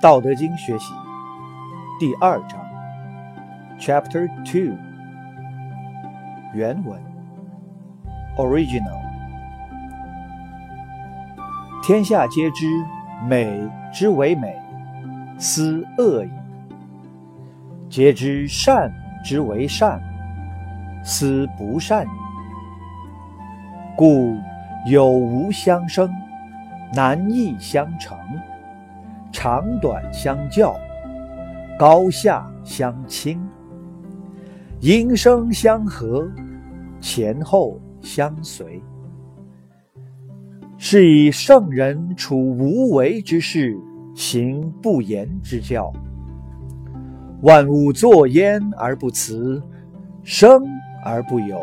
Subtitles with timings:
[0.00, 0.94] 道德经学习
[1.98, 2.56] 第二章
[3.80, 4.76] ，Chapter Two，
[6.54, 6.96] 原文
[8.36, 9.00] ，Original。
[11.82, 12.66] 天下皆知
[13.28, 14.56] 美之为美，
[15.36, 16.30] 斯恶已；
[17.90, 18.92] 皆知善
[19.24, 20.00] 之为善，
[21.02, 22.10] 斯不善已。
[23.96, 24.38] 故
[24.86, 26.08] 有无相生，
[26.92, 28.16] 难易相成，
[29.32, 30.74] 长短相较，
[31.78, 33.40] 高下相倾，
[34.80, 36.28] 音声相和，
[37.00, 38.82] 前后相随。
[40.76, 43.76] 是以圣人处无为之事，
[44.14, 45.92] 行不言之教。
[47.42, 49.62] 万物作焉而不辞，
[50.24, 50.62] 生
[51.04, 51.60] 而不有，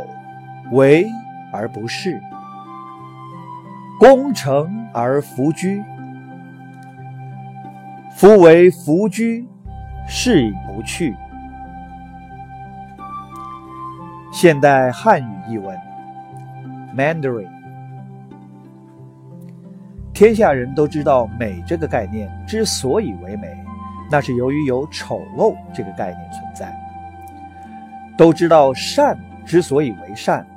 [0.72, 1.06] 为
[1.52, 2.20] 而不恃，
[4.00, 5.82] 功成而弗居。
[8.18, 9.46] 夫为弗居，
[10.08, 11.14] 是以不去。
[14.32, 15.78] 现代汉语译文
[16.96, 17.50] ：Mandarin。
[20.14, 23.54] 天下人都知道美这个概念之所以为美，
[24.10, 26.68] 那是由于有丑陋这个概念存在；
[28.18, 30.48] 都知道善之所以为善，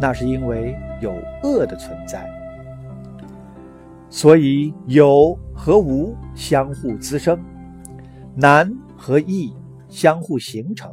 [0.00, 2.28] 那是因为有恶的存在。
[4.16, 7.38] 所以有和无相互滋生，
[8.34, 9.54] 难和易
[9.90, 10.90] 相互形成，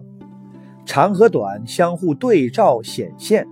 [0.85, 3.47] 长和短相互对照显现，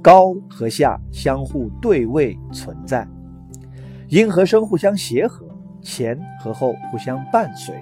[0.00, 3.06] 高和下相互对位存在。
[4.08, 5.46] 阴和生互相协和，
[5.82, 7.74] 前和后互相伴随。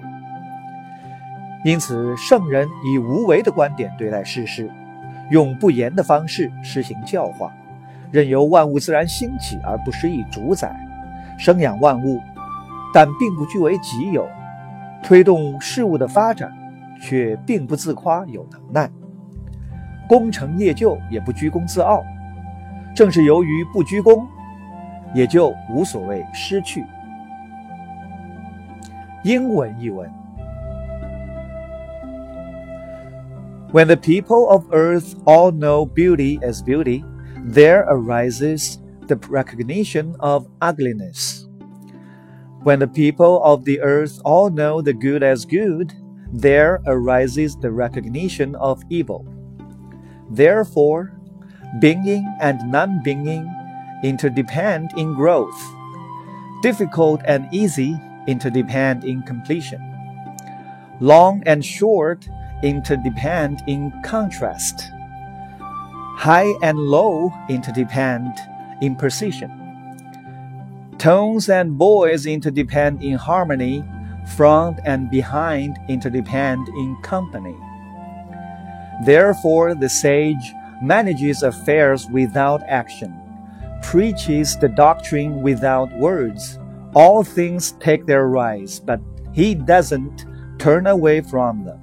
[1.63, 4.69] 因此，圣人以无为的观点对待世事，
[5.31, 7.49] 用不言的方式施行教化，
[8.11, 10.75] 任由万物自然兴起而不施以主宰，
[11.39, 12.19] 生养万物，
[12.93, 14.27] 但并不据为己有，
[15.01, 16.51] 推动事物的发展，
[17.01, 18.87] 却并不自夸有能耐，
[20.07, 22.03] 功成业就也不居功自傲。
[22.93, 24.27] 正是由于不居功。
[25.11, 26.85] 也就无所谓失去。
[29.23, 30.07] 英文译文
[33.73, 37.03] ：When the people of earth all know beauty as beauty,
[37.43, 38.75] there arises
[39.09, 41.45] the recognition of ugliness.
[42.63, 45.93] When the people of the earth all know the good as good,
[46.31, 49.27] there arises the recognition of evil.
[50.29, 51.19] Therefore,
[51.79, 53.49] being and non being
[54.03, 55.59] interdepend in growth.
[56.61, 59.81] Difficult and easy interdepend in completion.
[60.99, 62.27] Long and short
[62.63, 64.91] interdepend in contrast.
[66.17, 68.37] High and low interdepend
[68.81, 69.51] in precision.
[70.97, 73.83] Tones and voice interdepend in harmony.
[74.35, 77.55] Front and behind interdepend in company.
[79.05, 83.19] Therefore, the sage manages affairs without action
[83.81, 86.59] preaches the doctrine without words.
[86.93, 88.99] All things take their rise, but
[89.33, 90.25] he doesn't
[90.57, 91.79] turn away from them.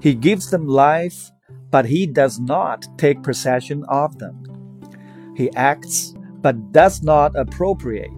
[0.00, 1.30] He gives them life,
[1.70, 4.49] but he does not take possession of them.
[5.40, 6.12] He acts,
[6.42, 8.12] but does not appropriate,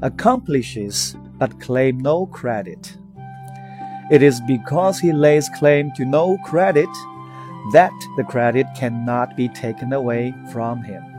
[0.00, 2.96] accomplishes, but claim no credit.
[4.10, 6.88] It is because he lays claim to no credit
[7.74, 11.09] that the credit cannot be taken away from him.